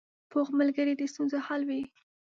[0.31, 1.81] پوخ ملګری د ستونزو حل وي